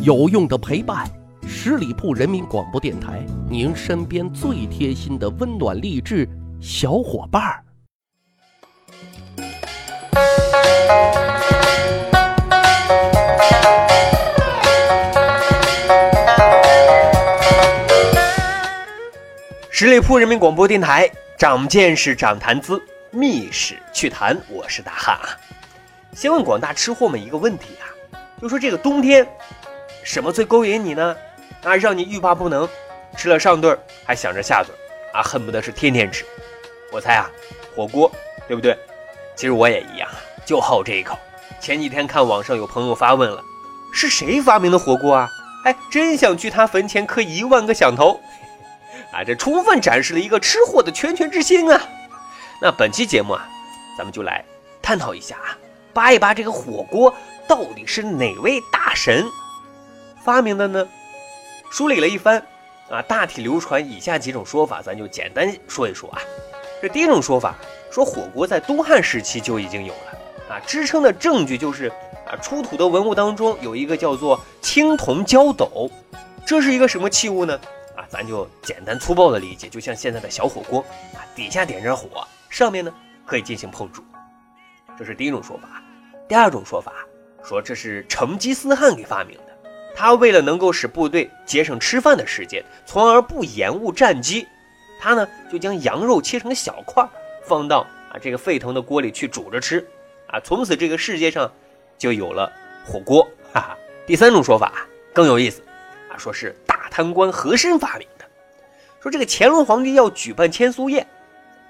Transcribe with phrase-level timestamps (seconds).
[0.00, 1.10] 有用的陪伴，
[1.44, 6.26] 十里铺人民广播电台，您身边最贴心的温暖励志
[6.60, 7.64] 小伙伴儿。
[19.68, 22.80] 十里铺人民广播电台，长见识，长谈资，
[23.10, 25.28] 密史趣谈，我是大汉啊。
[26.14, 27.90] 先问广大吃货们一个问题啊，
[28.40, 29.26] 就说这个冬天，
[30.08, 31.14] 什么最勾引你呢？
[31.62, 32.66] 啊，让你欲罢不能，
[33.14, 34.74] 吃了上顿还想着下顿
[35.12, 36.24] 啊，恨不得是天天吃。
[36.90, 37.30] 我猜啊，
[37.76, 38.10] 火锅，
[38.46, 38.74] 对不对？
[39.36, 40.08] 其实我也一样，
[40.46, 41.18] 就好这一口。
[41.60, 43.44] 前几天看网上有朋友发问了，
[43.92, 45.28] 是谁发明的火锅啊？
[45.66, 48.18] 哎，真想去他坟前磕一万个响头。
[49.12, 51.78] 啊，这充分展示了一个吃货的拳拳之心啊！
[52.62, 53.46] 那本期节目啊，
[53.98, 54.42] 咱们就来
[54.80, 55.52] 探讨一下啊，
[55.92, 57.14] 扒一扒这个火锅
[57.46, 59.26] 到底是哪位大神
[60.28, 60.86] 发明的呢？
[61.70, 62.38] 梳理了一番
[62.90, 66.20] 啊，大体流传以下几种说法，咱就简单说一说啊。
[66.82, 67.54] 这第一种说法
[67.90, 70.18] 说火锅在东汉时期就已经有了
[70.50, 71.90] 啊，支撑的证据就是
[72.26, 75.90] 啊，出土的文物当中有一个叫做青铜焦斗，
[76.46, 77.58] 这是一个什么器物呢？
[77.96, 80.84] 啊，咱就简单粗暴的理解，就像现在的小火锅
[81.14, 82.92] 啊，底下点着火，上面呢
[83.24, 84.04] 可以进行烹煮，
[84.98, 85.82] 这是第一种说法。
[86.28, 86.92] 第二种说法
[87.42, 89.47] 说这是成吉思汗给发明的，
[90.00, 94.46] 他为了能够使部队节省吃饭的时间，从而不延误战机，
[95.00, 97.04] 他呢就将羊肉切成小块，
[97.44, 99.84] 放到啊这个沸腾的锅里去煮着吃，
[100.28, 101.52] 啊，从此这个世界上
[101.98, 102.48] 就有了
[102.86, 103.28] 火锅。
[103.52, 103.76] 哈哈。
[104.06, 105.62] 第三种说法更有意思，
[106.08, 106.78] 啊，说是大。
[106.92, 108.24] 贪官和珅发明的，
[109.02, 111.04] 说这个乾隆皇帝要举办千苏宴，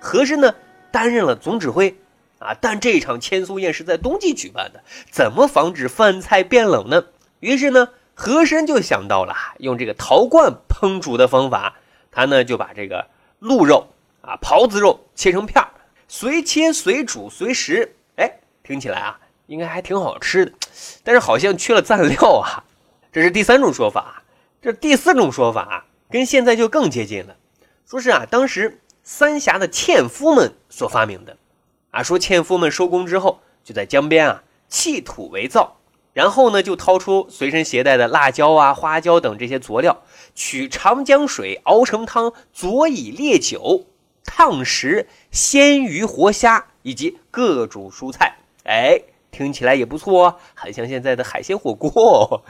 [0.01, 0.55] 和珅呢
[0.91, 1.97] 担任了总指挥
[2.39, 7.05] 啊，但这场千苏宴是在冬季举办的，怎么防止饭菜变冷呢？
[7.41, 7.89] 于是呢，
[8.21, 11.77] 和珅就想到了用这个陶罐烹煮的方法，
[12.11, 13.07] 他呢就把这个
[13.39, 13.87] 鹿肉
[14.23, 15.71] 啊、狍子肉切成片儿，
[16.09, 20.53] 随切随煮随食，哎，听起来啊应该还挺好吃的，
[21.05, 22.65] 但是好像缺了蘸料啊，
[23.13, 24.25] 这是第三种说法。
[24.61, 27.37] 这第四种说法啊跟现在就更接近了，
[27.87, 31.37] 说是啊，当时三峡的纤夫们所发明的，
[31.93, 35.77] 啊，说纤夫们收工之后就在江边啊弃土为灶，
[36.13, 40.03] 然后呢就掏出随身携带的辣椒啊、花椒等这些佐料，
[40.35, 43.85] 取长江水熬成汤，佐以烈酒、
[44.25, 52.43] 烫食鲜鱼、活虾以及各种蔬菜，哎，听起来也不错哦，很像现在的海鲜火锅，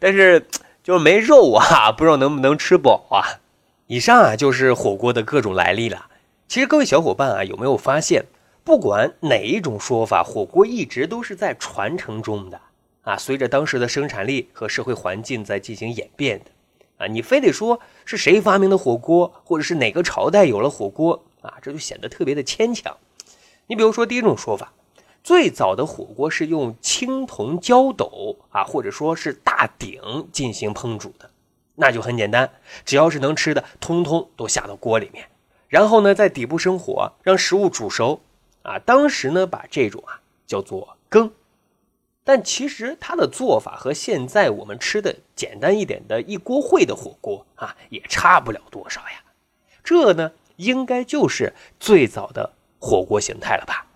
[0.00, 0.46] 但是。
[0.86, 3.42] 就是没肉啊，不知道能不能吃饱啊。
[3.88, 6.06] 以上啊就是火锅的各种来历了。
[6.46, 8.26] 其实各位小伙伴啊，有没有发现，
[8.62, 12.60] 不管哪一种说法，火锅一直都是在传承中的
[13.06, 13.16] 啊。
[13.16, 16.50] 随着当时的生产力和社会环境在进行演变的
[16.98, 22.94] 啊，你非得说是谁发明的火锅，或者是哪个朝代有了火锅啊，这就显得特别的牵强。
[23.68, 24.72] 你比如说第一种说法。
[25.24, 30.00] 最早的火锅是用青铜焦斗啊，或者说是大鼎
[30.30, 31.28] 进行烹煮的，
[31.74, 32.48] 那就很简单，
[32.84, 35.26] 只要是能吃的，通通都下到锅里面，
[35.66, 38.20] 然后呢，在底部生火，让食物煮熟
[38.62, 38.78] 啊。
[38.78, 41.32] 当时呢，把这种啊叫做羹，
[42.28, 49.22] 但其实它的做法和现在我们吃的简单一点的一锅烩的火锅啊，也差不了多少呀。
[49.84, 53.86] 这呢，应该就是最早的火锅形态了吧。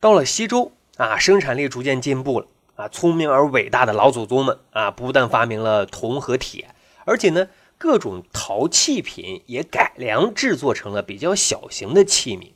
[0.00, 6.70] 到了西周啊，生产力逐渐进步了啊，聪明而伟大的老祖宗们啊，不但发明了铜和铁，
[7.04, 12.52] 而且呢，各种陶器品也改良制作成了比较小型的器皿，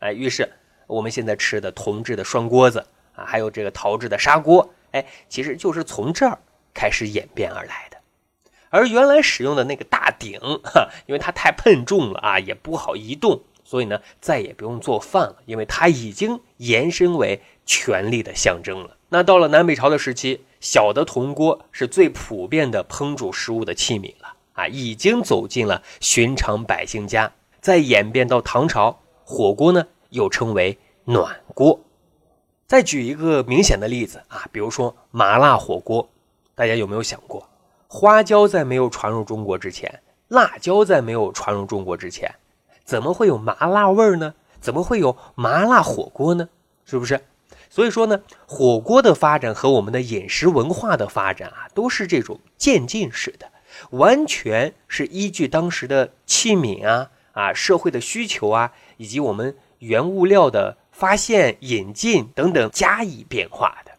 [0.00, 0.52] 哎，于是
[0.88, 6.38] 我们现在吃的铜制的涮锅子啊，还有这个陶制的砂锅，哎，其实就是从这儿
[6.72, 7.98] 开始演变而来的。
[8.70, 13.42] 而原来使用的那个大鼎，哈，因为它太笨重了啊，也不好移动。
[13.64, 18.96] 所以呢，再也不用做饭了，因为它已经延伸为权力的象征了。
[19.08, 27.32] 那到了南北朝的时期，小的铜锅是最普遍的烹煮食物的器皿了啊，已经走进了寻常百姓家。
[27.60, 31.80] 再演变到唐朝，火锅呢又称为暖锅。
[32.72, 36.08] 再举一个明显的例子啊，比如说麻辣火锅，
[36.54, 37.46] 大家有没有想过，
[37.86, 42.34] 花椒在没有传入中国之前，辣椒在没有传入中国之前？
[42.82, 44.32] 怎么会有麻辣味儿呢？
[44.58, 46.48] 怎么会有麻辣火锅呢？
[46.86, 47.20] 是不是？
[47.68, 53.50] 所以说呢，火锅的发展和我们的饮食文化的发展啊，都是这种渐进式的，
[53.90, 63.90] 完全是依据当时的器皿啊、啊社会的需求啊，以及我们原物料的发现、引进等等加以变化的。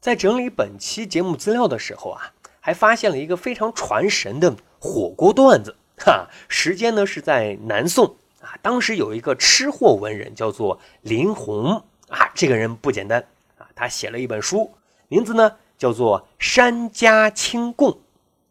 [0.00, 2.32] 在整理本期节目资料的时候啊。
[2.58, 5.76] 还发现了一个非常传神的火锅段子。
[5.98, 13.24] 哈，时间呢是在南宋啊，当时有一个吃货文人叫做林洪啊，这个人不简单
[13.56, 14.74] 啊，他写了一本书，
[15.06, 17.92] 名字呢叫做《山家清供》。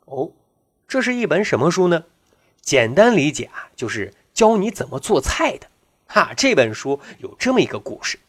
[0.05, 0.31] 哦，
[0.87, 2.05] 这是一本什么书呢？
[2.61, 5.67] 简单理解啊，就是教你怎么做菜的。
[6.07, 8.19] 哈，这本书有这么一个故事，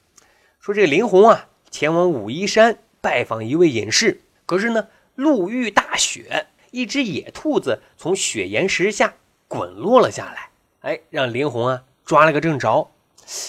[0.60, 9.14] 说这林红啊，前往武夷山拜访一位隐士，可是呢，路遇大雪，一只野兔子从雪岩石下
[9.46, 10.50] 滚落了下来，
[10.80, 12.90] 哎，让林红啊抓了个正着。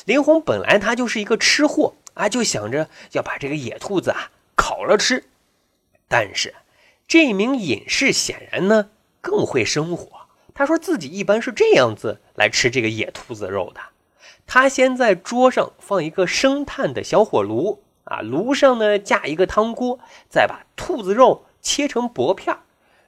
[0.06, 5.24] 林红本来他就是一个吃货啊，就想着要把这个野兔子啊烤了吃，
[6.08, 6.54] 但是
[7.08, 8.90] 这名隐士显然呢
[9.22, 10.28] 更会生活。
[10.54, 13.82] 他说自己一般是这样子来吃这个野兔子肉的。
[14.48, 20.00] 他先在桌上放一个生炭的小火炉啊，炉上呢架一个汤锅，
[20.30, 22.58] 再把兔子肉切成薄片，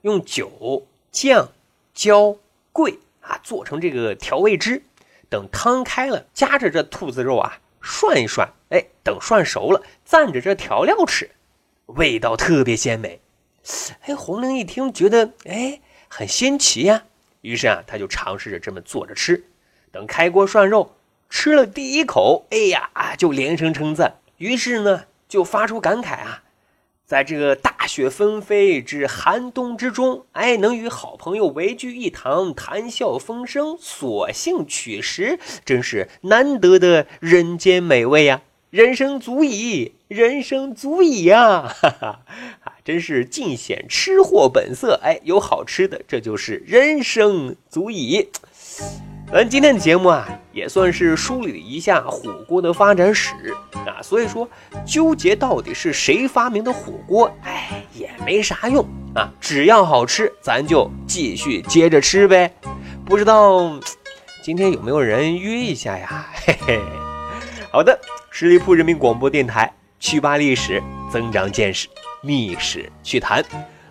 [0.02, 1.50] 用酒、酱、
[1.94, 2.36] 椒、
[2.74, 4.84] 桂啊做成这个调味汁。
[5.30, 11.30] 等汤开了，夹着这兔子肉啊涮一涮，哎，等涮熟了，蘸着这调料吃，
[11.86, 13.22] 味道特别鲜美。
[14.02, 17.06] 哎，红玲一听觉得哎很新奇呀。
[17.42, 19.46] 于是啊，他就尝试着这么做着吃。
[19.92, 20.96] 等开锅涮肉，
[21.30, 24.16] 吃了第一口，哎呀啊，就连声称赞。
[24.38, 26.44] 于是呢，就发出感慨啊，
[27.06, 38.42] 在这个大雪纷飞之寒冬之中，哎，能与好朋友围聚一堂，谈笑风生，索性取食，真是难得的人间美味呀！
[38.70, 41.62] 人生足矣，人生足矣呀！
[41.62, 42.22] 哈哈，
[42.64, 45.00] 啊，真是尽显吃货本色。
[45.04, 48.30] 哎，有好吃的，这就是人生足矣。
[49.32, 53.34] 咱今天的节目啊，也算是梳理了一下火锅的发展史
[53.74, 54.02] 啊。
[54.02, 54.48] 所以说，
[54.86, 58.86] 纠结到底是谁发明的火锅，哎，也没啥用
[59.16, 59.32] 啊。
[59.40, 62.54] 只要好吃，咱就继续接着吃呗。
[63.06, 63.80] 不知道
[64.44, 66.28] 今天有没有人约一下呀？
[66.46, 66.80] 嘿嘿。
[67.72, 68.00] 好的。
[68.32, 70.82] 十里铺人民广播电台，趣吧历史，
[71.12, 71.88] 增长见识，
[72.22, 73.44] 密史趣谈。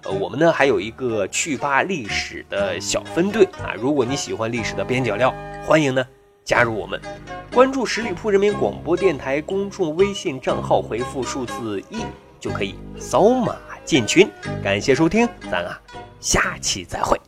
[0.04, 3.74] 呃，我们呢还有一个趣吧历史的小分队啊。
[3.76, 5.34] 如果你喜欢历史的边角料，
[5.66, 6.06] 欢迎呢
[6.48, 6.98] 加入我们，
[7.52, 11.98] 关注十里铺人民广播电台公众微信账号，回复数字一
[12.40, 13.54] 就可以扫码
[13.84, 14.26] 进群。
[14.64, 15.78] 感谢收听，咱啊
[16.20, 17.20] 下期再会。